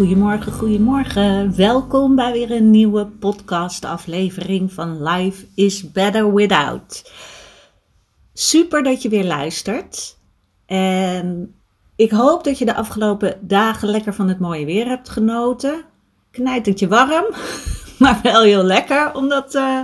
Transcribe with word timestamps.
Goedemorgen, 0.00 0.52
goedemorgen. 0.52 1.56
Welkom 1.56 2.16
bij 2.16 2.32
weer 2.32 2.50
een 2.50 2.70
nieuwe 2.70 3.06
podcast-aflevering 3.06 4.72
van 4.72 5.02
Life 5.02 5.46
is 5.54 5.92
Better 5.92 6.34
Without. 6.34 7.12
Super 8.32 8.82
dat 8.82 9.02
je 9.02 9.08
weer 9.08 9.24
luistert. 9.24 10.18
En 10.66 11.54
ik 11.96 12.10
hoop 12.10 12.44
dat 12.44 12.58
je 12.58 12.64
de 12.64 12.74
afgelopen 12.74 13.38
dagen 13.40 13.88
lekker 13.88 14.14
van 14.14 14.28
het 14.28 14.38
mooie 14.38 14.64
weer 14.64 14.86
hebt 14.86 15.08
genoten. 15.08 15.84
Knijt 16.30 16.66
het 16.66 16.78
je 16.78 16.88
warm, 16.88 17.26
maar 17.98 18.20
wel 18.22 18.42
heel 18.42 18.64
lekker 18.64 19.14
om 19.14 19.28
dat 19.28 19.54
uh, 19.54 19.80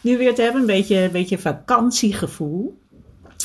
nu 0.00 0.18
weer 0.18 0.34
te 0.34 0.42
hebben. 0.42 0.60
Een 0.60 0.66
beetje, 0.66 1.02
een 1.02 1.12
beetje 1.12 1.38
vakantiegevoel. 1.38 2.78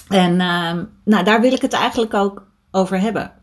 En 0.07 0.31
uh, 0.31 0.73
nou, 1.03 1.23
daar 1.23 1.41
wil 1.41 1.53
ik 1.53 1.61
het 1.61 1.73
eigenlijk 1.73 2.13
ook 2.13 2.47
over 2.71 2.99
hebben 2.99 3.39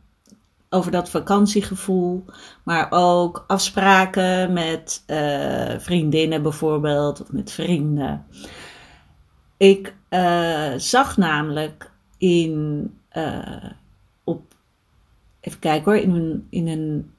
over 0.70 0.90
dat 0.90 1.10
vakantiegevoel, 1.10 2.24
maar 2.62 2.86
ook 2.90 3.44
afspraken 3.46 4.52
met 4.52 5.04
uh, 5.06 5.78
vriendinnen 5.78 6.42
bijvoorbeeld 6.42 7.20
of 7.20 7.32
met 7.32 7.50
vrienden. 7.50 8.26
Ik 9.56 9.94
uh, 10.10 10.72
zag 10.76 11.16
namelijk 11.16 11.90
in, 12.18 12.84
uh, 13.16 13.64
op, 14.24 14.54
even 15.40 15.58
kijken 15.58 15.92
hoor, 15.92 16.02
in 16.02 16.14
een, 16.14 16.46
in 16.50 16.68
een 16.68 17.12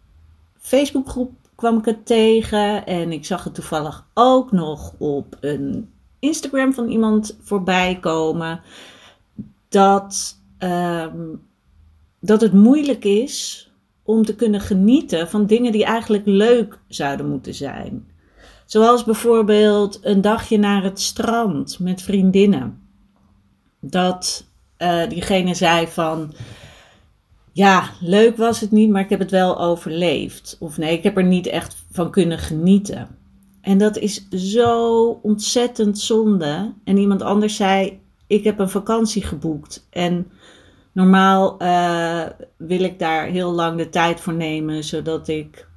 Facebookgroep 0.57 1.31
kwam 1.55 1.77
ik 1.77 1.85
het 1.85 2.05
tegen 2.05 2.85
en 2.85 3.11
ik 3.11 3.25
zag 3.25 3.43
het 3.43 3.53
toevallig 3.53 4.05
ook 4.13 4.51
nog 4.51 4.93
op 4.97 5.37
een 5.39 5.89
Instagram 6.19 6.73
van 6.73 6.87
iemand 6.87 7.37
voorbij 7.41 7.99
komen 7.99 8.61
dat 9.69 10.37
um, 10.59 11.47
dat 12.19 12.41
het 12.41 12.53
moeilijk 12.53 13.05
is 13.05 13.71
om 14.03 14.25
te 14.25 14.35
kunnen 14.35 14.61
genieten 14.61 15.29
van 15.29 15.45
dingen 15.45 15.71
die 15.71 15.85
eigenlijk 15.85 16.25
leuk 16.25 16.79
zouden 16.87 17.29
moeten 17.29 17.53
zijn. 17.53 18.07
Zoals 18.65 19.03
bijvoorbeeld 19.03 19.99
een 20.01 20.21
dagje 20.21 20.57
naar 20.57 20.83
het 20.83 20.99
strand 20.99 21.79
met 21.79 22.01
vriendinnen. 22.01 22.81
Dat 23.79 24.45
uh, 24.77 25.09
diegene 25.09 25.53
zei 25.53 25.87
van, 25.87 26.33
ja, 27.51 27.89
leuk 28.01 28.37
was 28.37 28.59
het 28.59 28.71
niet, 28.71 28.89
maar 28.89 29.01
ik 29.01 29.09
heb 29.09 29.19
het 29.19 29.31
wel 29.31 29.59
overleefd. 29.59 30.57
Of 30.59 30.77
nee, 30.77 30.97
ik 30.97 31.03
heb 31.03 31.17
er 31.17 31.25
niet 31.25 31.47
echt 31.47 31.85
van 31.91 32.11
kunnen 32.11 32.39
genieten. 32.39 33.07
En 33.61 33.77
dat 33.77 33.97
is 33.97 34.27
zo 34.29 35.07
ontzettend 35.21 35.99
zonde. 35.99 36.73
En 36.83 36.97
iemand 36.97 37.21
anders 37.21 37.55
zei, 37.55 37.99
ik 38.27 38.43
heb 38.43 38.59
een 38.59 38.69
vakantie 38.69 39.23
geboekt 39.23 39.87
en 39.89 40.31
Normaal 40.91 41.61
uh, 41.61 42.25
wil 42.57 42.83
ik 42.83 42.99
daar 42.99 43.25
heel 43.25 43.51
lang 43.51 43.77
de 43.77 43.89
tijd 43.89 44.19
voor 44.19 44.33
nemen, 44.33 44.83
zodat 44.83 45.27
ik, 45.27 45.67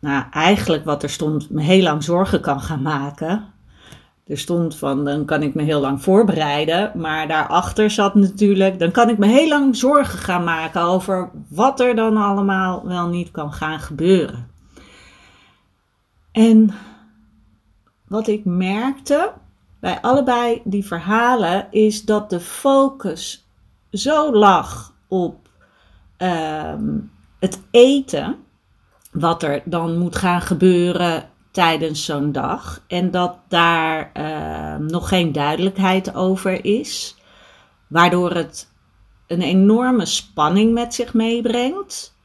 nou 0.00 0.24
eigenlijk 0.30 0.84
wat 0.84 1.02
er 1.02 1.10
stond, 1.10 1.50
me 1.50 1.62
heel 1.62 1.82
lang 1.82 2.02
zorgen 2.02 2.40
kan 2.40 2.60
gaan 2.60 2.82
maken. 2.82 3.52
Er 4.26 4.38
stond 4.38 4.76
van, 4.76 5.04
dan 5.04 5.24
kan 5.24 5.42
ik 5.42 5.54
me 5.54 5.62
heel 5.62 5.80
lang 5.80 6.02
voorbereiden, 6.02 6.92
maar 6.94 7.28
daarachter 7.28 7.90
zat 7.90 8.14
natuurlijk, 8.14 8.78
dan 8.78 8.90
kan 8.90 9.08
ik 9.08 9.18
me 9.18 9.26
heel 9.26 9.48
lang 9.48 9.76
zorgen 9.76 10.18
gaan 10.18 10.44
maken 10.44 10.82
over 10.82 11.30
wat 11.48 11.80
er 11.80 11.94
dan 11.94 12.16
allemaal 12.16 12.86
wel 12.86 13.08
niet 13.08 13.30
kan 13.30 13.52
gaan 13.52 13.80
gebeuren. 13.80 14.48
En 16.32 16.74
wat 18.08 18.26
ik 18.28 18.44
merkte 18.44 19.32
bij 19.80 20.00
allebei 20.00 20.60
die 20.64 20.86
verhalen 20.86 21.66
is 21.70 22.04
dat 22.04 22.30
de 22.30 22.40
focus 22.40 23.43
zo 23.94 24.32
lag 24.32 24.92
op 25.08 25.48
ehm, 26.16 26.98
het 27.38 27.62
eten, 27.70 28.36
wat 29.12 29.42
er 29.42 29.62
dan 29.64 29.98
moet 29.98 30.16
gaan 30.16 30.40
gebeuren 30.40 31.28
tijdens 31.50 32.04
zo'n 32.04 32.32
dag, 32.32 32.82
en 32.86 33.10
dat 33.10 33.38
daar 33.48 34.10
ehm, 34.12 34.86
nog 34.86 35.08
geen 35.08 35.32
duidelijkheid 35.32 36.14
over 36.14 36.64
is, 36.64 37.16
waardoor 37.86 38.30
het 38.30 38.72
een 39.26 39.42
enorme 39.42 40.06
spanning 40.06 40.72
met 40.72 40.94
zich 40.94 41.14
meebrengt. 41.14 42.16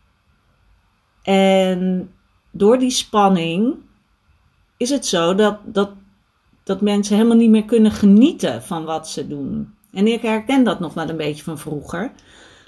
En 1.23 2.11
door 2.51 2.79
die 2.79 2.89
spanning 2.89 3.75
is 4.77 4.89
het 4.89 5.05
zo 5.05 5.35
dat, 5.35 5.57
dat, 5.63 5.91
dat 6.63 6.81
mensen 6.81 7.15
helemaal 7.15 7.37
niet 7.37 7.49
meer 7.49 7.65
kunnen 7.65 7.91
genieten 7.91 8.63
van 8.63 8.83
wat 8.85 9.09
ze 9.09 9.27
doen. 9.27 9.73
En 9.93 10.07
ik 10.07 10.21
herken 10.21 10.63
dat 10.63 10.79
nog 10.79 10.93
wel 10.93 11.09
een 11.09 11.17
beetje 11.17 11.43
van 11.43 11.57
vroeger. 11.57 12.11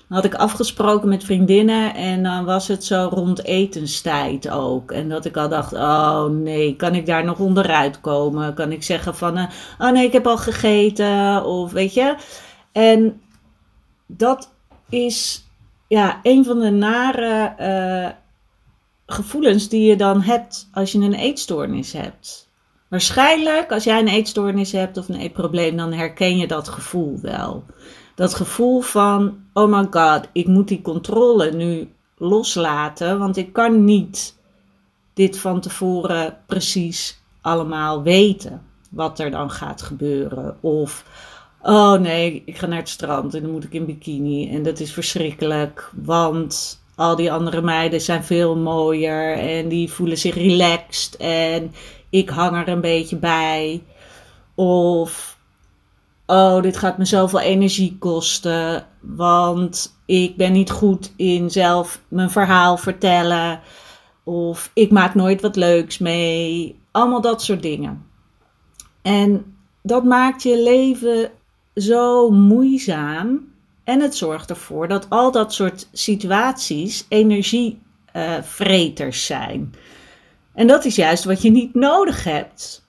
Dan 0.07 0.19
had 0.19 0.25
ik 0.25 0.35
afgesproken 0.35 1.09
met 1.09 1.23
vriendinnen 1.23 1.95
en 1.95 2.23
dan 2.23 2.45
was 2.45 2.67
het 2.67 2.83
zo 2.83 3.09
rond 3.13 3.43
etenstijd 3.43 4.49
ook. 4.49 4.91
En 4.91 5.09
dat 5.09 5.25
ik 5.25 5.37
al 5.37 5.49
dacht, 5.49 5.73
oh 5.73 6.25
nee, 6.25 6.75
kan 6.75 6.95
ik 6.95 7.05
daar 7.05 7.23
nog 7.23 7.39
onderuit 7.39 8.01
komen? 8.01 8.53
Kan 8.53 8.71
ik 8.71 8.83
zeggen 8.83 9.15
van, 9.15 9.37
uh, 9.37 9.43
oh 9.79 9.91
nee, 9.91 10.05
ik 10.05 10.13
heb 10.13 10.27
al 10.27 10.37
gegeten 10.37 11.45
of 11.45 11.71
weet 11.71 11.93
je. 11.93 12.15
En 12.71 13.21
dat 14.05 14.53
is 14.89 15.45
ja, 15.87 16.19
een 16.23 16.45
van 16.45 16.59
de 16.59 16.69
nare 16.69 17.53
uh, 17.59 18.09
gevoelens 19.05 19.69
die 19.69 19.87
je 19.87 19.95
dan 19.95 20.21
hebt 20.21 20.69
als 20.73 20.91
je 20.91 20.99
een 20.99 21.13
eetstoornis 21.13 21.93
hebt. 21.93 22.49
Waarschijnlijk, 22.91 23.71
als 23.71 23.83
jij 23.83 23.99
een 23.99 24.07
eetstoornis 24.07 24.71
hebt 24.71 24.97
of 24.97 25.09
een 25.09 25.19
eetprobleem, 25.19 25.77
dan 25.77 25.93
herken 25.93 26.37
je 26.37 26.47
dat 26.47 26.67
gevoel 26.67 27.19
wel. 27.21 27.63
Dat 28.15 28.33
gevoel 28.33 28.81
van, 28.81 29.37
oh 29.53 29.71
my 29.71 29.87
god, 29.91 30.27
ik 30.31 30.47
moet 30.47 30.67
die 30.67 30.81
controle 30.81 31.51
nu 31.51 31.91
loslaten, 32.17 33.19
want 33.19 33.37
ik 33.37 33.53
kan 33.53 33.85
niet 33.85 34.37
dit 35.13 35.39
van 35.39 35.61
tevoren 35.61 36.37
precies 36.45 37.21
allemaal 37.41 38.03
weten 38.03 38.61
wat 38.89 39.19
er 39.19 39.31
dan 39.31 39.51
gaat 39.51 39.81
gebeuren. 39.81 40.57
Of, 40.61 41.05
oh 41.61 41.93
nee, 41.93 42.43
ik 42.45 42.57
ga 42.57 42.65
naar 42.65 42.77
het 42.77 42.89
strand 42.89 43.33
en 43.33 43.41
dan 43.41 43.51
moet 43.51 43.63
ik 43.63 43.73
in 43.73 43.85
bikini 43.85 44.49
en 44.55 44.63
dat 44.63 44.79
is 44.79 44.93
verschrikkelijk, 44.93 45.91
want 46.03 46.83
al 46.95 47.15
die 47.15 47.31
andere 47.31 47.61
meiden 47.61 48.01
zijn 48.01 48.23
veel 48.23 48.57
mooier 48.57 49.37
en 49.37 49.67
die 49.67 49.91
voelen 49.91 50.17
zich 50.17 50.35
relaxed 50.35 51.17
en 51.17 51.71
ik 52.11 52.29
hang 52.29 52.55
er 52.55 52.67
een 52.67 52.81
beetje 52.81 53.15
bij. 53.15 53.83
Of, 54.55 55.37
oh, 56.25 56.61
dit 56.61 56.77
gaat 56.77 56.97
me 56.97 57.05
zoveel 57.05 57.39
energie 57.39 57.97
kosten, 57.99 58.87
want 58.99 59.95
ik 60.05 60.37
ben 60.37 60.51
niet 60.51 60.71
goed 60.71 61.13
in 61.15 61.49
zelf 61.49 62.01
mijn 62.07 62.29
verhaal 62.29 62.77
vertellen. 62.77 63.59
Of 64.23 64.71
ik 64.73 64.91
maak 64.91 65.15
nooit 65.15 65.41
wat 65.41 65.55
leuks 65.55 65.97
mee. 65.97 66.79
Allemaal 66.91 67.21
dat 67.21 67.43
soort 67.43 67.61
dingen. 67.61 68.05
En 69.01 69.55
dat 69.83 70.03
maakt 70.03 70.43
je 70.43 70.63
leven 70.63 71.31
zo 71.75 72.29
moeizaam. 72.29 73.49
En 73.83 73.99
het 73.99 74.15
zorgt 74.15 74.49
ervoor 74.49 74.87
dat 74.87 75.09
al 75.09 75.31
dat 75.31 75.53
soort 75.53 75.89
situaties 75.91 77.05
energievreters 77.09 79.25
zijn. 79.25 79.73
En 80.53 80.67
dat 80.67 80.85
is 80.85 80.95
juist 80.95 81.23
wat 81.23 81.41
je 81.41 81.51
niet 81.51 81.73
nodig 81.73 82.23
hebt. 82.23 82.85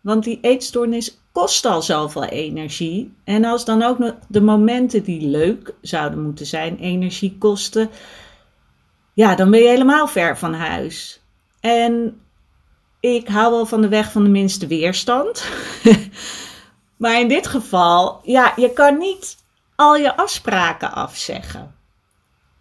Want 0.00 0.24
die 0.24 0.38
eetstoornis 0.40 1.18
kost 1.32 1.64
al 1.64 1.82
zoveel 1.82 2.24
energie. 2.24 3.14
En 3.24 3.44
als 3.44 3.64
dan 3.64 3.82
ook 3.82 3.98
nog 3.98 4.14
de 4.28 4.40
momenten 4.40 5.02
die 5.02 5.28
leuk 5.28 5.74
zouden 5.80 6.22
moeten 6.22 6.46
zijn 6.46 6.78
energie 6.78 7.36
kosten, 7.38 7.90
ja, 9.14 9.34
dan 9.34 9.50
ben 9.50 9.60
je 9.60 9.68
helemaal 9.68 10.06
ver 10.06 10.38
van 10.38 10.54
huis. 10.54 11.20
En 11.60 12.20
ik 13.00 13.28
hou 13.28 13.50
wel 13.52 13.66
van 13.66 13.80
de 13.80 13.88
weg 13.88 14.12
van 14.12 14.22
de 14.22 14.28
minste 14.28 14.66
weerstand. 14.66 15.44
maar 16.96 17.20
in 17.20 17.28
dit 17.28 17.46
geval, 17.46 18.20
ja, 18.22 18.52
je 18.56 18.72
kan 18.72 18.98
niet 18.98 19.36
al 19.76 19.96
je 19.96 20.16
afspraken 20.16 20.92
afzeggen. 20.92 21.74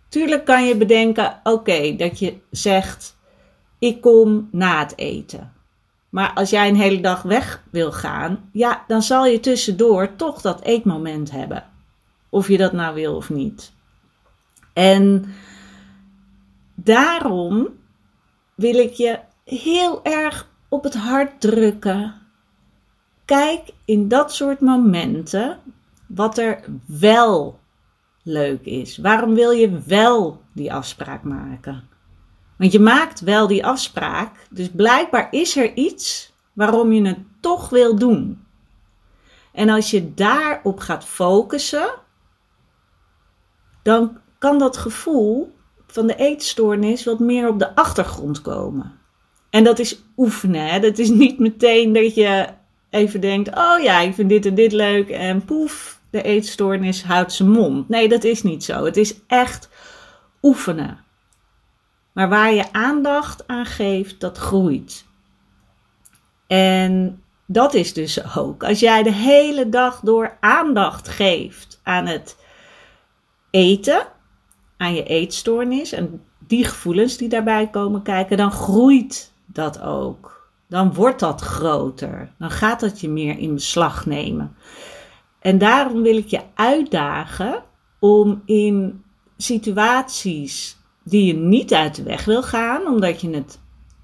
Tuurlijk 0.09 0.45
kan 0.45 0.65
je 0.65 0.75
bedenken, 0.75 1.39
oké, 1.43 1.95
dat 1.95 2.19
je 2.19 2.37
zegt, 2.51 3.16
ik 3.79 4.01
kom 4.01 4.49
na 4.51 4.79
het 4.79 4.97
eten. 4.97 5.51
Maar 6.09 6.33
als 6.33 6.49
jij 6.49 6.69
een 6.69 6.75
hele 6.75 7.01
dag 7.01 7.21
weg 7.21 7.63
wil 7.69 7.91
gaan, 7.91 8.49
ja, 8.51 8.83
dan 8.87 9.01
zal 9.01 9.25
je 9.25 9.39
tussendoor 9.39 10.15
toch 10.15 10.41
dat 10.41 10.61
eetmoment 10.61 11.31
hebben. 11.31 11.63
Of 12.29 12.47
je 12.47 12.57
dat 12.57 12.73
nou 12.73 12.95
wil 12.95 13.15
of 13.15 13.29
niet. 13.29 13.71
En 14.73 15.25
daarom 16.75 17.67
wil 18.55 18.75
ik 18.75 18.93
je 18.93 19.19
heel 19.43 20.03
erg 20.03 20.49
op 20.69 20.83
het 20.83 20.95
hart 20.95 21.41
drukken. 21.41 22.13
Kijk 23.25 23.61
in 23.85 24.07
dat 24.07 24.33
soort 24.33 24.59
momenten 24.59 25.59
wat 26.07 26.37
er 26.37 26.63
wel 26.85 27.59
leuk 28.23 28.65
is. 28.65 28.97
Waarom 28.97 29.33
wil 29.33 29.51
je 29.51 29.79
wel 29.85 30.41
die 30.53 30.73
afspraak 30.73 31.23
maken? 31.23 31.83
Want 32.57 32.71
je 32.71 32.79
maakt 32.79 33.19
wel 33.19 33.47
die 33.47 33.65
afspraak, 33.65 34.47
dus 34.49 34.69
blijkbaar 34.69 35.27
is 35.31 35.55
er 35.55 35.73
iets 35.73 36.33
waarom 36.53 36.91
je 36.91 37.07
het 37.07 37.19
toch 37.41 37.69
wil 37.69 37.95
doen. 37.95 38.45
En 39.53 39.69
als 39.69 39.91
je 39.91 40.13
daarop 40.13 40.79
gaat 40.79 41.05
focussen, 41.05 41.89
dan 43.83 44.17
kan 44.37 44.59
dat 44.59 44.77
gevoel 44.77 45.55
van 45.87 46.07
de 46.07 46.15
eetstoornis 46.15 47.03
wat 47.03 47.19
meer 47.19 47.47
op 47.47 47.59
de 47.59 47.75
achtergrond 47.75 48.41
komen. 48.41 48.99
En 49.49 49.63
dat 49.63 49.79
is 49.79 50.03
oefenen. 50.17 50.67
Hè? 50.67 50.79
Dat 50.79 50.97
is 50.97 51.09
niet 51.09 51.39
meteen 51.39 51.93
dat 51.93 52.15
je 52.15 52.47
even 52.89 53.21
denkt: 53.21 53.55
oh 53.55 53.79
ja, 53.81 53.99
ik 53.99 54.13
vind 54.13 54.29
dit 54.29 54.45
en 54.45 54.55
dit 54.55 54.71
leuk. 54.71 55.09
En 55.09 55.45
poef, 55.45 55.99
de 56.09 56.21
eetstoornis 56.21 57.03
houdt 57.03 57.33
zijn 57.33 57.49
mond. 57.49 57.89
Nee, 57.89 58.09
dat 58.09 58.23
is 58.23 58.43
niet 58.43 58.63
zo. 58.63 58.85
Het 58.85 58.97
is 58.97 59.15
echt 59.27 59.69
oefenen. 60.41 61.05
Maar 62.17 62.29
waar 62.29 62.53
je 62.53 62.73
aandacht 62.73 63.47
aan 63.47 63.65
geeft, 63.65 64.19
dat 64.19 64.37
groeit. 64.37 65.05
En 66.47 67.23
dat 67.45 67.73
is 67.73 67.93
dus 67.93 68.35
ook. 68.37 68.63
Als 68.63 68.79
jij 68.79 69.03
de 69.03 69.11
hele 69.11 69.69
dag 69.69 69.99
door 69.99 70.37
aandacht 70.39 71.07
geeft 71.07 71.79
aan 71.83 72.05
het 72.05 72.37
eten, 73.49 74.07
aan 74.77 74.93
je 74.93 75.03
eetstoornis 75.03 75.91
en 75.91 76.21
die 76.39 76.65
gevoelens 76.65 77.17
die 77.17 77.29
daarbij 77.29 77.69
komen 77.69 78.01
kijken, 78.01 78.37
dan 78.37 78.51
groeit 78.51 79.33
dat 79.45 79.81
ook. 79.81 80.49
Dan 80.67 80.93
wordt 80.93 81.19
dat 81.19 81.41
groter. 81.41 82.31
Dan 82.37 82.51
gaat 82.51 82.79
dat 82.79 82.99
je 83.01 83.09
meer 83.09 83.37
in 83.37 83.53
beslag 83.53 84.05
nemen. 84.05 84.55
En 85.39 85.57
daarom 85.57 86.01
wil 86.01 86.17
ik 86.17 86.27
je 86.27 86.41
uitdagen 86.55 87.63
om 87.99 88.41
in 88.45 89.03
situaties 89.37 90.76
die 91.09 91.25
je 91.25 91.33
niet 91.33 91.73
uit 91.73 91.95
de 91.95 92.03
weg 92.03 92.25
wil 92.25 92.43
gaan, 92.43 92.87
omdat 92.87 93.21
je 93.21 93.29
het 93.29 93.59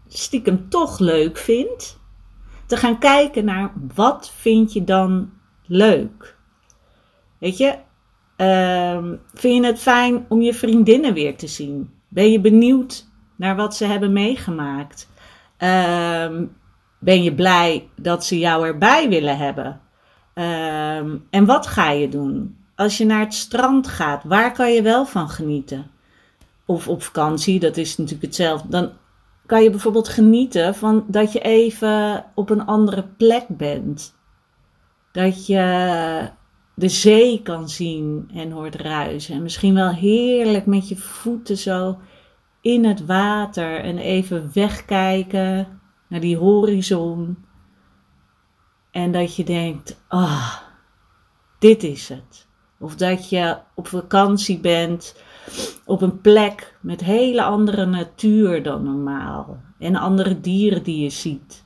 stiekem 0.07 0.69
toch 0.69 0.99
leuk 0.99 1.37
vindt, 1.37 1.99
te 2.65 2.77
gaan 2.77 2.99
kijken 2.99 3.45
naar 3.45 3.73
wat 3.95 4.31
vind 4.35 4.73
je 4.73 4.83
dan 4.83 5.31
leuk. 5.65 6.37
Weet 7.37 7.57
je, 7.57 7.75
uh, 8.37 9.11
vind 9.33 9.63
je 9.63 9.65
het 9.65 9.79
fijn 9.79 10.25
om 10.29 10.41
je 10.41 10.53
vriendinnen 10.53 11.13
weer 11.13 11.37
te 11.37 11.47
zien? 11.47 11.93
Ben 12.07 12.31
je 12.31 12.39
benieuwd 12.39 13.07
naar 13.35 13.55
wat 13.55 13.75
ze 13.75 13.85
hebben 13.85 14.13
meegemaakt? 14.13 15.09
Uh, 15.59 16.41
ben 16.99 17.23
je 17.23 17.33
blij 17.35 17.89
dat 17.95 18.25
ze 18.25 18.39
jou 18.39 18.65
erbij 18.65 19.09
willen 19.09 19.37
hebben? 19.37 19.81
Uh, 20.35 20.97
en 21.29 21.45
wat 21.45 21.67
ga 21.67 21.91
je 21.91 22.09
doen? 22.09 22.57
Als 22.75 22.97
je 22.97 23.05
naar 23.05 23.19
het 23.19 23.33
strand 23.33 23.87
gaat, 23.87 24.23
waar 24.23 24.51
kan 24.51 24.71
je 24.71 24.81
wel 24.81 25.05
van 25.05 25.29
genieten? 25.29 25.92
Of 26.65 26.87
op 26.87 27.03
vakantie, 27.03 27.59
dat 27.59 27.77
is 27.77 27.97
natuurlijk 27.97 28.25
hetzelfde. 28.25 28.67
Dan 28.67 28.91
kan 29.45 29.63
je 29.63 29.69
bijvoorbeeld 29.69 30.07
genieten 30.07 30.75
van 30.75 31.05
dat 31.07 31.31
je 31.31 31.39
even 31.39 32.25
op 32.35 32.49
een 32.49 32.65
andere 32.65 33.03
plek 33.03 33.45
bent. 33.47 34.15
Dat 35.11 35.45
je 35.45 36.29
de 36.75 36.89
zee 36.89 37.41
kan 37.41 37.69
zien 37.69 38.29
en 38.33 38.51
hoort 38.51 38.75
ruisen. 38.75 39.35
En 39.35 39.43
misschien 39.43 39.73
wel 39.73 39.93
heerlijk 39.93 40.65
met 40.65 40.89
je 40.89 40.95
voeten 40.95 41.57
zo 41.57 41.97
in 42.61 42.85
het 42.85 43.05
water 43.05 43.79
en 43.79 43.97
even 43.97 44.49
wegkijken 44.53 45.81
naar 46.07 46.19
die 46.19 46.37
horizon. 46.37 47.45
En 48.91 49.11
dat 49.11 49.35
je 49.35 49.43
denkt, 49.43 50.03
ah, 50.07 50.57
dit 51.59 51.83
is 51.83 52.09
het. 52.09 52.47
Of 52.79 52.95
dat 52.95 53.29
je 53.29 53.57
op 53.75 53.87
vakantie 53.87 54.59
bent 54.59 55.15
op 55.85 56.01
een 56.01 56.21
plek 56.21 56.77
met 56.81 57.01
hele 57.01 57.43
andere 57.43 57.85
natuur 57.85 58.63
dan 58.63 58.83
normaal. 58.83 59.61
En 59.79 59.95
andere 59.95 60.39
dieren 60.39 60.83
die 60.83 61.03
je 61.03 61.09
ziet. 61.09 61.65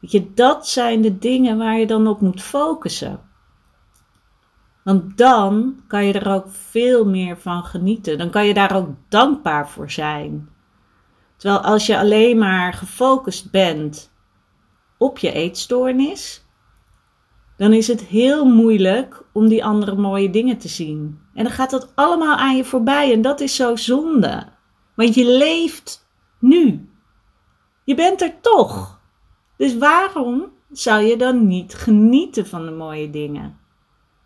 Weet 0.00 0.10
je, 0.10 0.34
dat 0.34 0.68
zijn 0.68 1.02
de 1.02 1.18
dingen 1.18 1.58
waar 1.58 1.78
je 1.78 1.86
dan 1.86 2.06
op 2.06 2.20
moet 2.20 2.42
focussen. 2.42 3.20
Want 4.84 5.18
dan 5.18 5.80
kan 5.86 6.04
je 6.04 6.12
er 6.12 6.32
ook 6.32 6.46
veel 6.48 7.04
meer 7.04 7.38
van 7.38 7.64
genieten. 7.64 8.18
Dan 8.18 8.30
kan 8.30 8.46
je 8.46 8.54
daar 8.54 8.76
ook 8.76 8.88
dankbaar 9.08 9.68
voor 9.68 9.90
zijn. 9.90 10.48
Terwijl 11.36 11.60
als 11.60 11.86
je 11.86 11.98
alleen 11.98 12.38
maar 12.38 12.72
gefocust 12.72 13.50
bent 13.50 14.12
op 14.98 15.18
je 15.18 15.32
eetstoornis, 15.32 16.44
dan 17.60 17.72
is 17.72 17.86
het 17.86 18.00
heel 18.00 18.44
moeilijk 18.44 19.22
om 19.32 19.48
die 19.48 19.64
andere 19.64 19.96
mooie 19.96 20.30
dingen 20.30 20.58
te 20.58 20.68
zien. 20.68 21.20
En 21.34 21.44
dan 21.44 21.52
gaat 21.52 21.70
dat 21.70 21.92
allemaal 21.94 22.36
aan 22.36 22.56
je 22.56 22.64
voorbij 22.64 23.12
en 23.12 23.22
dat 23.22 23.40
is 23.40 23.56
zo 23.56 23.76
zonde. 23.76 24.46
Want 24.94 25.14
je 25.14 25.26
leeft 25.26 26.08
nu. 26.38 26.90
Je 27.84 27.94
bent 27.94 28.22
er 28.22 28.40
toch. 28.40 29.00
Dus 29.56 29.78
waarom 29.78 30.52
zou 30.70 31.02
je 31.02 31.16
dan 31.16 31.46
niet 31.46 31.74
genieten 31.74 32.46
van 32.46 32.64
de 32.64 32.70
mooie 32.70 33.10
dingen? 33.10 33.58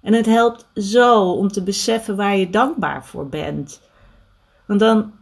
En 0.03 0.13
het 0.13 0.27
helpt 0.27 0.69
zo 0.75 1.31
om 1.31 1.49
te 1.49 1.63
beseffen 1.63 2.17
waar 2.17 2.37
je 2.37 2.51
dankbaar 2.51 3.07
voor 3.07 3.29
bent. 3.29 3.81
Want 4.67 4.81
dan, 4.81 5.13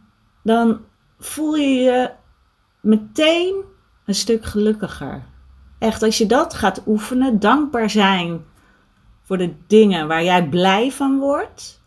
dan 0.43 0.79
voel 1.19 1.55
je 1.55 1.69
je 1.69 2.11
meteen 2.81 3.63
een 4.05 4.15
stuk 4.15 4.45
gelukkiger. 4.45 5.31
Echt, 5.83 6.03
als 6.03 6.17
je 6.17 6.25
dat 6.25 6.53
gaat 6.53 6.83
oefenen, 6.87 7.39
dankbaar 7.39 7.89
zijn 7.89 8.45
voor 9.21 9.37
de 9.37 9.53
dingen 9.67 10.07
waar 10.07 10.23
jij 10.23 10.49
blij 10.49 10.91
van 10.91 11.19
wordt, 11.19 11.81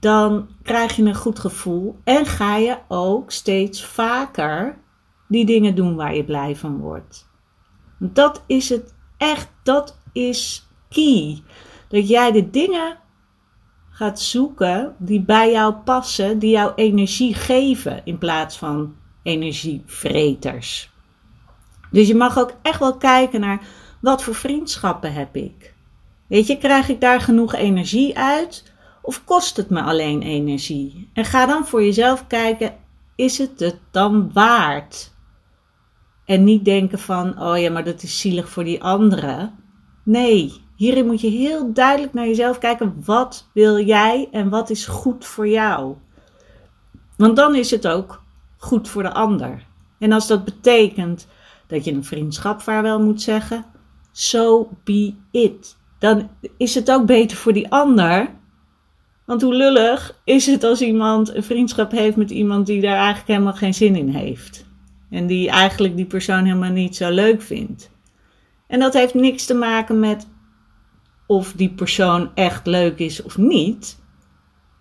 dan 0.00 0.48
krijg 0.62 0.96
je 0.96 1.02
een 1.02 1.14
goed 1.14 1.38
gevoel 1.38 1.98
en 2.04 2.26
ga 2.26 2.56
je 2.56 2.78
ook 2.88 3.30
steeds 3.30 3.84
vaker 3.84 4.78
die 5.28 5.44
dingen 5.44 5.74
doen 5.74 5.96
waar 5.96 6.14
je 6.14 6.24
blij 6.24 6.56
van 6.56 6.78
wordt. 6.78 7.28
Dat 7.98 8.42
is 8.46 8.68
het 8.68 8.94
echt, 9.16 9.50
dat 9.62 9.98
is 10.12 10.68
key. 10.88 11.42
Dat 11.88 12.08
jij 12.08 12.32
de 12.32 12.50
dingen 12.50 12.98
gaat 13.90 14.20
zoeken 14.20 14.94
die 14.98 15.22
bij 15.22 15.52
jou 15.52 15.74
passen, 15.74 16.38
die 16.38 16.50
jou 16.50 16.72
energie 16.74 17.34
geven 17.34 18.00
in 18.04 18.18
plaats 18.18 18.56
van 18.56 18.94
energievreters. 19.22 20.96
Dus 21.90 22.08
je 22.08 22.14
mag 22.14 22.38
ook 22.38 22.52
echt 22.62 22.78
wel 22.78 22.96
kijken 22.96 23.40
naar 23.40 23.60
wat 24.00 24.22
voor 24.22 24.34
vriendschappen 24.34 25.12
heb 25.12 25.36
ik. 25.36 25.74
Weet 26.26 26.46
je, 26.46 26.58
krijg 26.58 26.88
ik 26.88 27.00
daar 27.00 27.20
genoeg 27.20 27.54
energie 27.54 28.18
uit 28.18 28.72
of 29.02 29.24
kost 29.24 29.56
het 29.56 29.70
me 29.70 29.82
alleen 29.82 30.22
energie? 30.22 31.10
En 31.12 31.24
ga 31.24 31.46
dan 31.46 31.66
voor 31.66 31.82
jezelf 31.82 32.26
kijken, 32.26 32.74
is 33.16 33.38
het 33.38 33.60
het 33.60 33.78
dan 33.90 34.32
waard? 34.32 35.16
En 36.24 36.44
niet 36.44 36.64
denken 36.64 36.98
van, 36.98 37.42
oh 37.42 37.58
ja, 37.58 37.70
maar 37.70 37.84
dat 37.84 38.02
is 38.02 38.20
zielig 38.20 38.48
voor 38.48 38.64
die 38.64 38.82
anderen. 38.82 39.54
Nee, 40.04 40.52
hierin 40.76 41.06
moet 41.06 41.20
je 41.20 41.28
heel 41.28 41.72
duidelijk 41.72 42.14
naar 42.14 42.26
jezelf 42.26 42.58
kijken. 42.58 43.02
Wat 43.04 43.48
wil 43.52 43.80
jij 43.80 44.28
en 44.32 44.48
wat 44.48 44.70
is 44.70 44.86
goed 44.86 45.24
voor 45.24 45.48
jou? 45.48 45.94
Want 47.16 47.36
dan 47.36 47.54
is 47.54 47.70
het 47.70 47.88
ook 47.88 48.22
goed 48.56 48.88
voor 48.88 49.02
de 49.02 49.12
ander. 49.12 49.66
En 49.98 50.12
als 50.12 50.26
dat 50.26 50.44
betekent 50.44 51.26
dat 51.68 51.84
je 51.84 51.92
een 51.92 52.04
vriendschap 52.04 52.60
vaarwel 52.60 53.00
moet 53.00 53.22
zeggen, 53.22 53.64
so 54.12 54.70
be 54.84 55.14
it. 55.30 55.76
Dan 55.98 56.30
is 56.56 56.74
het 56.74 56.90
ook 56.90 57.06
beter 57.06 57.36
voor 57.36 57.52
die 57.52 57.70
ander. 57.70 58.30
Want 59.24 59.42
hoe 59.42 59.54
lullig 59.54 60.20
is 60.24 60.46
het 60.46 60.64
als 60.64 60.80
iemand 60.80 61.34
een 61.34 61.42
vriendschap 61.42 61.90
heeft 61.90 62.16
met 62.16 62.30
iemand 62.30 62.66
die 62.66 62.80
daar 62.80 62.96
eigenlijk 62.96 63.28
helemaal 63.28 63.52
geen 63.52 63.74
zin 63.74 63.96
in 63.96 64.08
heeft. 64.08 64.66
En 65.10 65.26
die 65.26 65.50
eigenlijk 65.50 65.96
die 65.96 66.06
persoon 66.06 66.44
helemaal 66.44 66.70
niet 66.70 66.96
zo 66.96 67.10
leuk 67.10 67.42
vindt. 67.42 67.90
En 68.66 68.80
dat 68.80 68.94
heeft 68.94 69.14
niks 69.14 69.46
te 69.46 69.54
maken 69.54 70.00
met 70.00 70.26
of 71.26 71.52
die 71.52 71.70
persoon 71.70 72.30
echt 72.34 72.66
leuk 72.66 72.98
is 72.98 73.22
of 73.22 73.38
niet. 73.38 73.98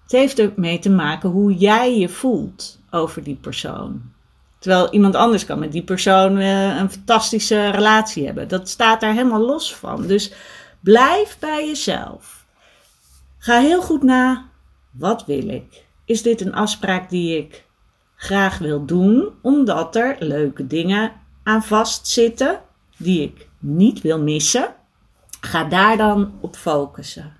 Het 0.04 0.12
heeft 0.12 0.40
ermee 0.40 0.80
te 0.80 0.90
maken 0.90 1.30
hoe 1.30 1.54
jij 1.54 1.98
je 1.98 2.10
voelt 2.10 2.82
over 2.90 3.24
die 3.24 3.36
persoon. 3.36 4.02
Terwijl 4.60 4.94
iemand 4.94 5.16
anders 5.16 5.46
kan 5.46 5.60
met 5.60 5.72
die 5.72 5.84
persoon 5.84 6.38
uh, 6.38 6.78
een 6.78 6.92
fantastische 6.92 7.70
relatie 7.70 8.26
hebben. 8.26 8.48
Dat 8.48 8.70
staat 8.70 9.02
daar 9.02 9.14
helemaal 9.14 9.46
los 9.46 9.76
van. 9.76 10.08
Dus 10.08 10.34
blijf 10.80 11.38
bij 11.40 11.68
jezelf. 11.68 12.46
Ga 13.38 13.60
heel 13.60 13.82
goed 13.82 14.04
na. 14.04 14.46
Wat 14.92 15.26
wil 15.26 15.48
ik? 15.48 15.86
Is 16.06 16.22
dit 16.22 16.42
een 16.42 16.54
afspraak 16.54 17.10
die 17.10 17.38
ik 17.38 17.66
graag 18.16 18.58
wil 18.58 18.86
doen, 18.86 19.30
omdat 19.42 19.96
er 19.96 20.16
leuke 20.20 20.68
dingen 20.68 21.12
aan 21.44 21.64
vastzitten 21.64 22.62
die 22.98 23.22
ik 23.22 23.48
niet 23.60 24.02
wil 24.02 24.22
missen? 24.22 24.76
Ga 25.42 25.64
daar 25.64 25.98
dan 25.98 26.34
op 26.42 26.56
focussen. 26.56 27.34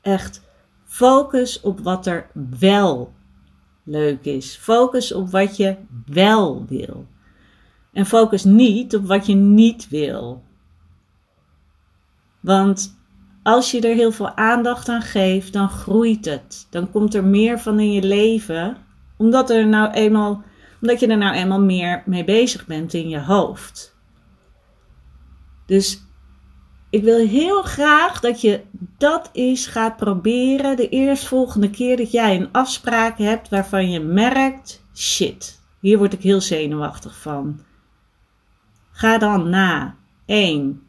Echt 0.00 0.42
focus 0.84 1.60
op 1.60 1.80
wat 1.80 2.06
er 2.06 2.26
wel 2.58 3.12
leuk 3.84 4.24
is. 4.24 4.56
Focus 4.56 5.12
op 5.12 5.30
wat 5.30 5.56
je 5.56 5.76
wel 6.12 6.64
wil. 6.68 7.06
En 7.92 8.06
focus 8.06 8.44
niet 8.44 8.96
op 8.96 9.06
wat 9.06 9.26
je 9.26 9.34
niet 9.34 9.88
wil. 9.88 10.42
Want 12.40 12.98
als 13.42 13.70
je 13.70 13.80
er 13.80 13.94
heel 13.94 14.12
veel 14.12 14.36
aandacht 14.36 14.88
aan 14.88 15.02
geeft, 15.02 15.52
dan 15.52 15.68
groeit 15.68 16.24
het. 16.24 16.66
Dan 16.70 16.90
komt 16.90 17.14
er 17.14 17.24
meer 17.24 17.58
van 17.58 17.80
in 17.80 17.92
je 17.92 18.02
leven, 18.02 18.76
omdat, 19.16 19.50
er 19.50 19.66
nou 19.66 19.90
eenmaal, 19.92 20.42
omdat 20.80 21.00
je 21.00 21.06
er 21.06 21.18
nou 21.18 21.34
eenmaal 21.34 21.60
meer 21.60 22.02
mee 22.06 22.24
bezig 22.24 22.66
bent 22.66 22.94
in 22.94 23.08
je 23.08 23.20
hoofd. 23.20 23.96
Dus 25.66 26.02
ik 26.90 27.02
wil 27.02 27.26
heel 27.26 27.62
graag 27.62 28.20
dat 28.20 28.40
je 28.40 28.60
dat 28.98 29.30
eens 29.32 29.66
gaat 29.66 29.96
proberen 29.96 30.76
de 30.76 30.88
eerstvolgende 30.88 31.70
keer 31.70 31.96
dat 31.96 32.10
jij 32.10 32.36
een 32.36 32.52
afspraak 32.52 33.18
hebt 33.18 33.48
waarvan 33.48 33.90
je 33.90 34.00
merkt: 34.00 34.84
shit, 34.94 35.59
hier 35.80 35.98
word 35.98 36.12
ik 36.12 36.22
heel 36.22 36.40
zenuwachtig 36.40 37.20
van. 37.20 37.60
Ga 38.90 39.18
dan 39.18 39.48
na 39.48 39.96
1. 40.26 40.82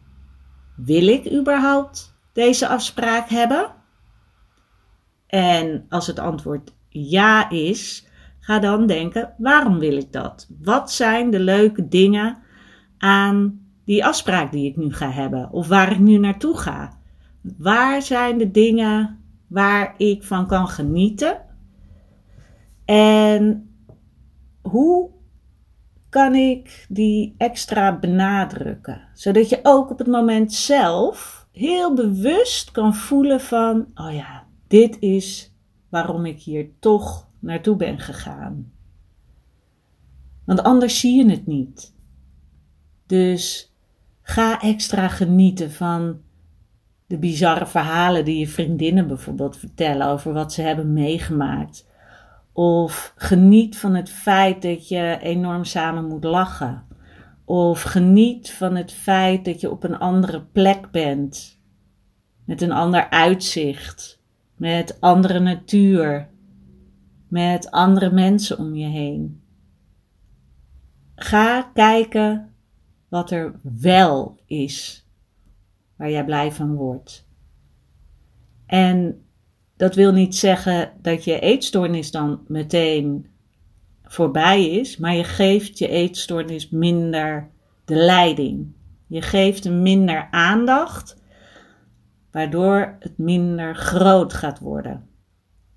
Wil 0.75 1.07
ik 1.07 1.31
überhaupt 1.31 2.15
deze 2.33 2.67
afspraak 2.67 3.29
hebben? 3.29 3.71
En 5.27 5.85
als 5.89 6.07
het 6.07 6.19
antwoord 6.19 6.73
ja 6.89 7.49
is, 7.49 8.07
ga 8.39 8.59
dan 8.59 8.87
denken: 8.87 9.33
waarom 9.37 9.79
wil 9.79 9.97
ik 9.97 10.11
dat? 10.11 10.47
Wat 10.61 10.91
zijn 10.91 11.29
de 11.29 11.39
leuke 11.39 11.87
dingen 11.87 12.37
aan 12.97 13.65
die 13.85 14.05
afspraak 14.05 14.51
die 14.51 14.69
ik 14.69 14.75
nu 14.75 14.93
ga 14.93 15.09
hebben 15.09 15.51
of 15.51 15.67
waar 15.67 15.91
ik 15.91 15.99
nu 15.99 16.17
naartoe 16.17 16.57
ga? 16.57 16.99
Waar 17.57 18.01
zijn 18.01 18.37
de 18.37 18.51
dingen 18.51 19.19
waar 19.47 19.93
ik 19.97 20.23
van 20.23 20.47
kan 20.47 20.67
genieten? 20.67 21.41
En 22.85 23.70
hoe 24.61 25.09
kan 26.09 26.35
ik 26.35 26.85
die 26.89 27.35
extra 27.37 27.99
benadrukken? 27.99 29.01
Zodat 29.13 29.49
je 29.49 29.59
ook 29.63 29.89
op 29.89 29.97
het 29.97 30.07
moment 30.07 30.53
zelf 30.53 31.47
heel 31.51 31.93
bewust 31.93 32.71
kan 32.71 32.95
voelen 32.95 33.41
van, 33.41 33.87
oh 33.95 34.13
ja, 34.13 34.47
dit 34.67 34.97
is 34.99 35.53
waarom 35.89 36.25
ik 36.25 36.41
hier 36.41 36.69
toch 36.79 37.27
naartoe 37.39 37.75
ben 37.75 37.99
gegaan. 37.99 38.71
Want 40.45 40.63
anders 40.63 40.99
zie 40.99 41.25
je 41.25 41.31
het 41.31 41.47
niet. 41.47 41.95
Dus 43.05 43.73
ga 44.21 44.61
extra 44.61 45.07
genieten 45.07 45.71
van 45.71 46.21
de 47.07 47.17
bizarre 47.17 47.65
verhalen 47.65 48.25
die 48.25 48.39
je 48.39 48.47
vriendinnen 48.47 49.07
bijvoorbeeld 49.07 49.57
vertellen 49.57 50.07
over 50.07 50.33
wat 50.33 50.53
ze 50.53 50.61
hebben 50.61 50.93
meegemaakt. 50.93 51.89
Of 52.53 53.13
geniet 53.15 53.77
van 53.77 53.95
het 53.95 54.09
feit 54.09 54.61
dat 54.61 54.87
je 54.87 55.17
enorm 55.21 55.63
samen 55.63 56.07
moet 56.07 56.23
lachen. 56.23 56.83
Of 57.45 57.81
geniet 57.81 58.51
van 58.51 58.75
het 58.75 58.91
feit 58.91 59.45
dat 59.45 59.61
je 59.61 59.71
op 59.71 59.83
een 59.83 59.97
andere 59.97 60.41
plek 60.41 60.91
bent. 60.91 61.59
Met 62.45 62.61
een 62.61 62.71
ander 62.71 63.09
uitzicht. 63.09 64.23
Met 64.55 65.01
andere 65.01 65.39
natuur. 65.39 66.29
Met 67.27 67.71
andere 67.71 68.11
mensen 68.11 68.57
om 68.57 68.75
je 68.75 68.87
heen. 68.87 69.41
Ga 71.15 71.61
kijken 71.61 72.53
wat 73.09 73.31
er 73.31 73.59
wel 73.61 74.39
is. 74.45 75.07
Waar 75.95 76.09
jij 76.09 76.25
blij 76.25 76.51
van 76.51 76.75
wordt. 76.75 77.27
En 78.65 79.25
dat 79.81 79.95
wil 79.95 80.11
niet 80.11 80.35
zeggen 80.35 80.91
dat 81.01 81.23
je 81.23 81.39
eetstoornis 81.39 82.11
dan 82.11 82.39
meteen 82.47 83.27
voorbij 84.03 84.69
is, 84.69 84.97
maar 84.97 85.15
je 85.15 85.23
geeft 85.23 85.77
je 85.77 85.87
eetstoornis 85.87 86.69
minder 86.69 87.49
de 87.85 87.95
leiding. 87.95 88.73
Je 89.07 89.21
geeft 89.21 89.63
hem 89.63 89.81
minder 89.81 90.27
aandacht, 90.31 91.17
waardoor 92.31 92.95
het 92.99 93.17
minder 93.17 93.75
groot 93.75 94.33
gaat 94.33 94.59
worden. 94.59 95.07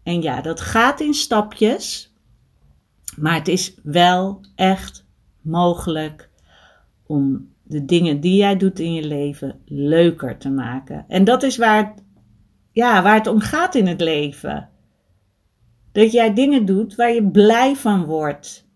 En 0.03 0.23
ja, 0.23 0.41
dat 0.41 0.61
gaat 0.61 1.01
in 1.01 1.15
stapjes, 1.15 2.15
maar 3.17 3.35
het 3.35 3.49
is 3.49 3.75
wel 3.83 4.41
echt 4.55 5.07
mogelijk 5.41 6.31
om 7.07 7.53
de 7.63 7.85
dingen 7.85 8.21
die 8.21 8.37
jij 8.37 8.57
doet 8.57 8.79
in 8.79 8.95
je 8.95 9.07
leven 9.07 9.61
leuker 9.65 10.39
te 10.39 10.51
maken. 10.51 11.05
En 11.09 11.25
dat 11.25 11.43
is 11.43 11.57
waar 11.57 11.77
het 11.77 12.04
ja, 12.75 13.03
waar 13.03 13.15
het 13.15 13.27
om 13.27 13.41
gaat 13.41 13.75
in 13.75 13.87
het 13.87 14.01
leven. 14.01 14.69
Dat 15.93 16.13
jij 16.13 16.35
dingen 16.35 16.65
doet 16.65 16.95
waar 16.95 17.13
je 17.13 17.31
blij 17.31 17.77
van 17.77 18.05
wordt. 18.05 18.69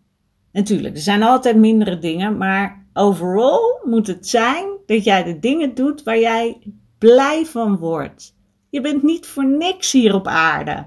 Natuurlijk, 0.52 0.94
er 0.94 1.00
zijn 1.00 1.22
altijd 1.22 1.56
mindere 1.56 1.98
dingen, 1.98 2.36
maar 2.36 2.86
overal 2.92 3.80
moet 3.84 4.06
het 4.06 4.28
zijn 4.28 4.66
dat 4.86 5.04
jij 5.04 5.22
de 5.24 5.38
dingen 5.38 5.74
doet 5.74 6.02
waar 6.02 6.18
jij 6.18 6.72
blij 6.98 7.44
van 7.44 7.76
wordt. 7.76 8.36
Je 8.70 8.80
bent 8.80 9.02
niet 9.02 9.26
voor 9.26 9.46
niks 9.46 9.92
hier 9.92 10.14
op 10.14 10.26
aarde. 10.26 10.86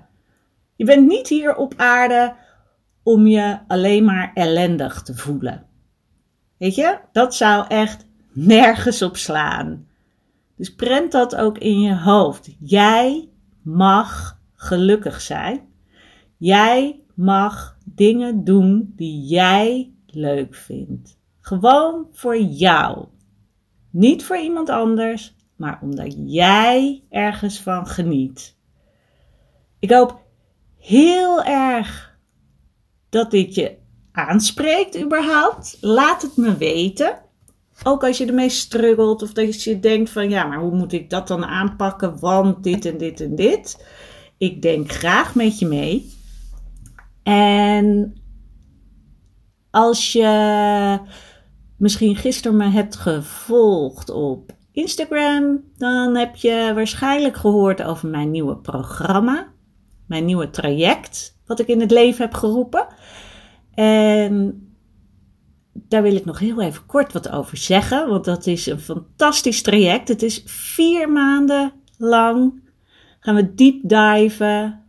Je 0.75 0.85
bent 0.85 1.07
niet 1.07 1.27
hier 1.27 1.55
op 1.55 1.73
aarde 1.77 2.35
om 3.03 3.27
je 3.27 3.59
alleen 3.67 4.03
maar 4.03 4.31
ellendig 4.33 5.01
te 5.01 5.15
voelen. 5.15 5.65
Weet 6.57 6.75
je, 6.75 6.97
dat 7.11 7.35
zou 7.35 7.65
echt 7.67 8.05
nergens 8.33 9.01
op 9.01 9.17
slaan. 9.17 9.87
Dus 10.61 10.75
prent 10.75 11.11
dat 11.11 11.35
ook 11.35 11.57
in 11.57 11.79
je 11.79 11.95
hoofd. 11.95 12.55
Jij 12.59 13.29
mag 13.63 14.39
gelukkig 14.53 15.21
zijn. 15.21 15.61
Jij 16.37 17.03
mag 17.15 17.77
dingen 17.85 18.43
doen 18.43 18.93
die 18.95 19.21
jij 19.21 19.93
leuk 20.05 20.55
vindt. 20.55 21.17
Gewoon 21.39 22.07
voor 22.11 22.37
jou. 22.37 23.05
Niet 23.89 24.23
voor 24.23 24.37
iemand 24.37 24.69
anders, 24.69 25.35
maar 25.55 25.79
omdat 25.81 26.15
jij 26.25 27.03
ergens 27.09 27.59
van 27.59 27.87
geniet. 27.87 28.57
Ik 29.79 29.91
hoop 29.91 30.21
heel 30.77 31.43
erg 31.43 32.17
dat 33.09 33.31
dit 33.31 33.55
je 33.55 33.77
aanspreekt 34.11 35.01
überhaupt. 35.01 35.77
Laat 35.79 36.21
het 36.21 36.37
me 36.37 36.57
weten. 36.57 37.21
Ook 37.83 38.03
als 38.03 38.17
je 38.17 38.25
ermee 38.25 38.49
struggelt 38.49 39.21
of 39.21 39.33
dat 39.33 39.63
je 39.63 39.79
denkt 39.79 40.09
van 40.09 40.29
ja, 40.29 40.45
maar 40.45 40.59
hoe 40.59 40.75
moet 40.75 40.93
ik 40.93 41.09
dat 41.09 41.27
dan 41.27 41.45
aanpakken? 41.45 42.19
Want 42.19 42.63
dit 42.63 42.85
en 42.85 42.97
dit 42.97 43.21
en 43.21 43.35
dit. 43.35 43.85
Ik 44.37 44.61
denk 44.61 44.91
graag 44.91 45.35
met 45.35 45.59
je 45.59 45.65
mee. 45.65 46.13
En 47.23 48.15
als 49.69 50.11
je 50.11 50.99
misschien 51.77 52.15
gisteren 52.15 52.57
me 52.57 52.69
hebt 52.69 52.95
gevolgd 52.95 54.09
op 54.09 54.51
Instagram, 54.71 55.63
dan 55.77 56.15
heb 56.15 56.35
je 56.35 56.71
waarschijnlijk 56.75 57.37
gehoord 57.37 57.83
over 57.83 58.09
mijn 58.09 58.31
nieuwe 58.31 58.57
programma, 58.57 59.47
mijn 60.07 60.25
nieuwe 60.25 60.49
traject, 60.49 61.39
wat 61.45 61.59
ik 61.59 61.67
in 61.67 61.79
het 61.79 61.91
leven 61.91 62.25
heb 62.25 62.33
geroepen. 62.33 62.87
En 63.73 64.65
daar 65.73 66.01
wil 66.01 66.15
ik 66.15 66.25
nog 66.25 66.39
heel 66.39 66.61
even 66.61 66.85
kort 66.85 67.13
wat 67.13 67.29
over 67.29 67.57
zeggen, 67.57 68.09
want 68.09 68.25
dat 68.25 68.45
is 68.45 68.65
een 68.65 68.79
fantastisch 68.79 69.61
traject. 69.61 70.07
Het 70.07 70.21
is 70.21 70.41
vier 70.45 71.11
maanden 71.11 71.73
lang. 71.97 72.69
Gaan 73.19 73.35
we 73.35 73.53
deep 73.53 73.79
diven 73.83 74.83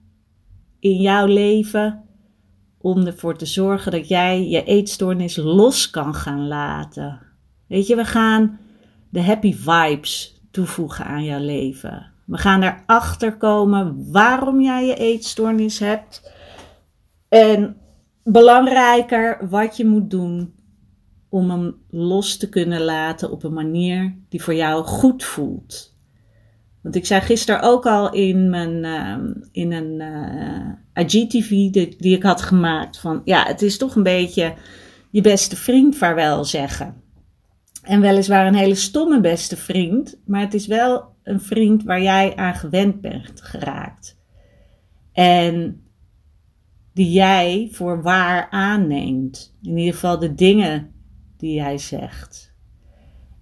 in 0.78 1.00
jouw 1.00 1.26
leven 1.26 2.02
om 2.78 3.06
ervoor 3.06 3.36
te 3.36 3.46
zorgen 3.46 3.92
dat 3.92 4.08
jij 4.08 4.48
je 4.48 4.64
eetstoornis 4.64 5.36
los 5.36 5.90
kan 5.90 6.14
gaan 6.14 6.48
laten. 6.48 7.20
Weet 7.66 7.86
je, 7.86 7.96
we 7.96 8.04
gaan 8.04 8.58
de 9.08 9.22
happy 9.22 9.54
vibes 9.54 10.40
toevoegen 10.50 11.04
aan 11.04 11.24
jouw 11.24 11.40
leven. 11.40 12.12
We 12.24 12.38
gaan 12.38 12.62
erachter 12.62 13.36
komen 13.36 14.10
waarom 14.12 14.60
jij 14.60 14.86
je 14.86 14.94
eetstoornis 14.94 15.78
hebt. 15.78 16.32
En 17.28 17.76
belangrijker, 18.24 19.48
wat 19.48 19.76
je 19.76 19.86
moet 19.86 20.10
doen 20.10 20.54
om 21.32 21.50
hem 21.50 21.74
los 21.90 22.36
te 22.36 22.48
kunnen 22.48 22.80
laten 22.80 23.30
op 23.30 23.44
een 23.44 23.52
manier 23.52 24.14
die 24.28 24.42
voor 24.42 24.54
jou 24.54 24.84
goed 24.84 25.24
voelt. 25.24 25.94
Want 26.80 26.94
ik 26.94 27.06
zei 27.06 27.20
gisteren 27.20 27.62
ook 27.62 27.86
al 27.86 28.12
in, 28.12 28.50
mijn, 28.50 28.84
uh, 28.84 29.16
in 29.52 29.72
een 29.72 30.00
uh, 30.94 31.04
IGTV 31.04 31.48
die, 31.48 31.96
die, 31.98 32.16
ik 32.16 32.22
had 32.22 32.42
gemaakt 32.42 32.98
van 32.98 33.22
ja, 33.24 33.46
het 33.46 33.62
is 33.62 33.78
toch 33.78 33.94
een 33.94 34.02
beetje 34.02 34.54
je 35.10 35.20
beste 35.20 35.56
vriend 35.56 35.96
vaarwel 35.96 36.44
zeggen. 36.44 37.02
En 37.82 38.00
weliswaar 38.00 38.46
een 38.46 38.54
hele 38.54 38.74
stomme 38.74 39.20
beste 39.20 39.56
vriend, 39.56 40.18
maar 40.26 40.40
het 40.40 40.54
is 40.54 40.66
wel 40.66 41.04
een 41.22 41.40
vriend 41.40 41.84
waar 41.84 42.02
jij 42.02 42.36
aan 42.36 42.54
gewend 42.54 43.00
bent 43.00 43.42
geraakt. 43.42 44.18
En 45.12 45.82
die 46.94 47.12
jij 47.12 47.68
voor 47.72 48.02
waar 48.02 48.50
aanneemt. 48.50 49.56
In 49.62 49.76
ieder 49.76 49.94
geval 49.94 50.18
de 50.18 50.34
dingen 50.34 50.92
die 51.42 51.62
hij 51.62 51.78
zegt. 51.78 52.54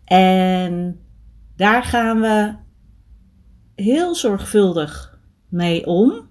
En 0.04 1.00
daar 1.56 1.82
gaan 1.82 2.20
we 2.20 2.54
heel 3.74 4.14
zorgvuldig 4.14 5.18
mee 5.48 5.86
om, 5.86 6.28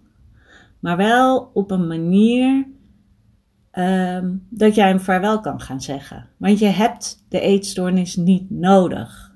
maar 0.79 0.97
wel 0.97 1.51
op 1.53 1.71
een 1.71 1.87
manier 1.87 2.67
Ehm, 3.71 4.35
dat 4.49 4.75
jij 4.75 4.87
hem 4.87 4.99
vaarwel 4.99 5.39
kan 5.39 5.61
gaan 5.61 5.81
zeggen. 5.81 6.29
Want 6.37 6.59
je 6.59 6.65
hebt 6.65 7.25
de 7.29 7.39
eetstoornis 7.39 8.15
niet 8.15 8.49
nodig. 8.49 9.35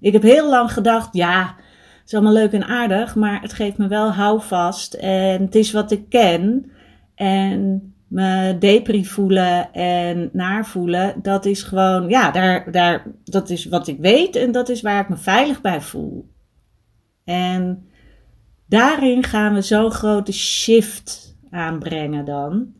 Ik 0.00 0.12
heb 0.12 0.22
heel 0.22 0.48
lang 0.48 0.72
gedacht, 0.72 1.14
ja, 1.14 1.54
het 1.98 2.06
is 2.06 2.14
allemaal 2.14 2.32
leuk 2.32 2.52
en 2.52 2.66
aardig, 2.66 3.14
maar 3.14 3.40
het 3.40 3.52
geeft 3.52 3.78
me 3.78 3.88
wel 3.88 4.12
houvast 4.12 4.94
en 4.94 5.42
het 5.42 5.54
is 5.54 5.72
wat 5.72 5.90
ik 5.90 6.08
ken. 6.08 6.70
En 7.14 7.94
me 8.08 8.56
depri 8.58 9.06
voelen 9.06 9.72
en 9.72 10.30
naar 10.32 10.66
voelen, 10.66 11.14
dat 11.22 11.44
is 11.44 11.62
gewoon, 11.62 12.08
ja, 12.08 12.30
daar, 12.30 12.72
daar, 12.72 13.06
dat 13.24 13.50
is 13.50 13.64
wat 13.64 13.88
ik 13.88 13.98
weet 13.98 14.36
en 14.36 14.52
dat 14.52 14.68
is 14.68 14.80
waar 14.80 15.00
ik 15.02 15.08
me 15.08 15.16
veilig 15.16 15.60
bij 15.60 15.80
voel. 15.80 16.28
En 17.24 17.88
daarin 18.66 19.24
gaan 19.24 19.54
we 19.54 19.62
zo'n 19.62 19.90
grote 19.90 20.32
shift 20.32 21.36
aanbrengen 21.50 22.24
dan. 22.24 22.72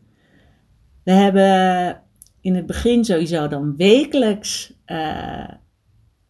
We 1.03 1.11
hebben 1.11 2.01
in 2.41 2.55
het 2.55 2.65
begin 2.65 3.05
sowieso 3.05 3.47
dan 3.47 3.75
wekelijks 3.75 4.73
uh, 4.85 5.47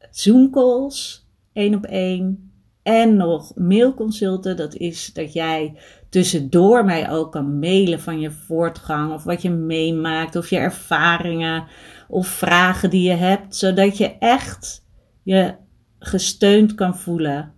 Zoom 0.09 0.51
calls, 0.51 1.27
één 1.53 1.75
op 1.75 1.85
één. 1.85 2.51
En 2.83 3.15
nog 3.15 3.55
mailconsulten, 3.55 4.57
dat 4.57 4.75
is 4.75 5.13
dat 5.13 5.33
jij 5.33 5.77
tussendoor 6.09 6.85
mij 6.85 7.11
ook 7.11 7.31
kan 7.31 7.59
mailen 7.59 7.99
van 7.99 8.19
je 8.19 8.31
voortgang 8.31 9.13
of 9.13 9.23
wat 9.23 9.41
je 9.41 9.49
meemaakt 9.49 10.35
of 10.35 10.49
je 10.49 10.57
ervaringen 10.57 11.67
of 12.07 12.27
vragen 12.27 12.89
die 12.89 13.09
je 13.09 13.15
hebt, 13.15 13.55
zodat 13.55 13.97
je 13.97 14.17
echt 14.17 14.85
je 15.23 15.55
gesteund 15.99 16.75
kan 16.75 16.97
voelen 16.97 17.53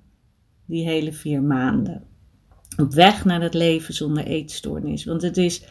die 0.65 0.85
hele 0.85 1.13
vier 1.13 1.41
maanden. 1.41 2.03
Op 2.77 2.93
weg 2.93 3.25
naar 3.25 3.41
het 3.41 3.53
leven 3.53 3.93
zonder 3.93 4.25
eetstoornis. 4.25 5.05
Want 5.05 5.21
het 5.21 5.37
is 5.37 5.63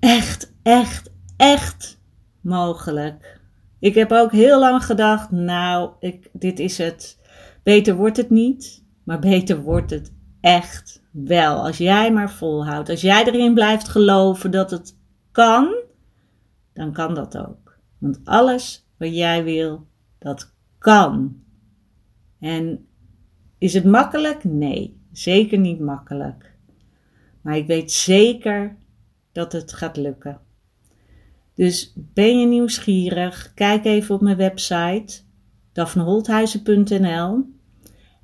echt, 0.00 0.52
echt, 0.62 1.10
echt 1.36 2.00
mogelijk. 2.40 3.40
Ik 3.78 3.94
heb 3.94 4.12
ook 4.12 4.32
heel 4.32 4.58
lang 4.58 4.84
gedacht, 4.84 5.30
nou, 5.30 5.90
ik, 6.00 6.28
dit 6.32 6.58
is 6.58 6.78
het. 6.78 7.18
Beter 7.62 7.94
wordt 7.94 8.16
het 8.16 8.30
niet, 8.30 8.84
maar 9.04 9.18
beter 9.18 9.62
wordt 9.62 9.90
het 9.90 10.12
echt 10.40 11.02
wel. 11.10 11.64
Als 11.66 11.78
jij 11.78 12.12
maar 12.12 12.30
volhoudt, 12.30 12.88
als 12.88 13.00
jij 13.00 13.24
erin 13.24 13.54
blijft 13.54 13.88
geloven 13.88 14.50
dat 14.50 14.70
het 14.70 14.96
kan, 15.32 15.74
dan 16.72 16.92
kan 16.92 17.14
dat 17.14 17.38
ook. 17.38 17.78
Want 17.98 18.20
alles 18.24 18.86
wat 18.96 19.14
jij 19.14 19.44
wil, 19.44 19.86
dat 20.18 20.54
kan. 20.78 21.42
En 22.40 22.86
is 23.58 23.74
het 23.74 23.84
makkelijk? 23.84 24.44
Nee, 24.44 25.00
zeker 25.12 25.58
niet 25.58 25.80
makkelijk. 25.80 26.54
Maar 27.40 27.56
ik 27.56 27.66
weet 27.66 27.92
zeker 27.92 28.76
dat 29.32 29.52
het 29.52 29.72
gaat 29.72 29.96
lukken. 29.96 30.40
Dus 31.54 31.92
ben 31.96 32.40
je 32.40 32.46
nieuwsgierig? 32.46 33.52
Kijk 33.54 33.84
even 33.84 34.14
op 34.14 34.20
mijn 34.20 34.36
website 34.36 35.20
daphneholthuizen.nl. 35.72 37.56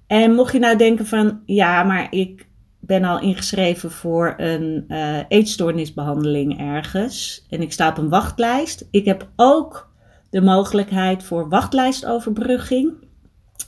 En 0.06 0.34
mocht 0.34 0.52
je 0.52 0.58
nou 0.58 0.76
denken 0.76 1.06
van 1.06 1.42
ja, 1.46 1.82
maar 1.82 2.06
ik 2.10 2.46
ben 2.80 3.04
al 3.04 3.20
ingeschreven 3.20 3.90
voor 3.90 4.34
een 4.36 4.84
uh, 4.88 5.18
eetstoornisbehandeling 5.28 6.58
ergens 6.58 7.46
en 7.50 7.62
ik 7.62 7.72
sta 7.72 7.88
op 7.88 7.98
een 7.98 8.08
wachtlijst. 8.08 8.88
Ik 8.90 9.04
heb 9.04 9.28
ook 9.36 9.92
de 10.30 10.40
mogelijkheid 10.40 11.22
voor 11.22 11.48
wachtlijstoverbrugging. 11.48 12.92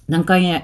Dan 0.07 0.25
kan 0.25 0.43
je 0.43 0.61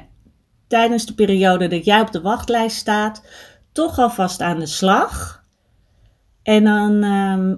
tijdens 0.66 1.06
de 1.06 1.14
periode 1.14 1.66
dat 1.66 1.84
jij 1.84 2.00
op 2.00 2.12
de 2.12 2.20
wachtlijst 2.20 2.76
staat, 2.76 3.26
toch 3.72 3.98
alvast 3.98 4.40
aan 4.40 4.58
de 4.58 4.66
slag. 4.66 5.44
En 6.42 6.64
dan 6.64 7.02
ehm, 7.02 7.54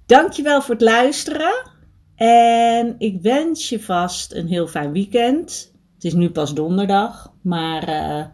Dankjewel 0.05 0.61
voor 0.61 0.73
het 0.73 0.83
luisteren. 0.83 1.69
En 2.15 2.95
ik 2.97 3.21
wens 3.21 3.69
je 3.69 3.79
vast 3.79 4.33
een 4.33 4.47
heel 4.47 4.67
fijn 4.67 4.91
weekend. 4.91 5.71
Het 5.93 6.03
is 6.03 6.13
nu 6.13 6.29
pas 6.29 6.53
donderdag, 6.53 7.33
maar 7.41 7.89
uh, 7.89 8.25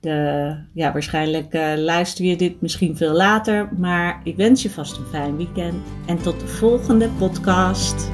de, 0.00 0.56
ja, 0.74 0.92
waarschijnlijk 0.92 1.54
uh, 1.54 1.72
luister 1.76 2.24
je 2.24 2.36
dit 2.36 2.60
misschien 2.60 2.96
veel 2.96 3.12
later. 3.12 3.68
Maar 3.78 4.20
ik 4.24 4.36
wens 4.36 4.62
je 4.62 4.70
vast 4.70 4.96
een 4.96 5.06
fijn 5.06 5.36
weekend 5.36 5.76
en 6.06 6.22
tot 6.22 6.40
de 6.40 6.46
volgende 6.46 7.08
podcast. 7.18 8.10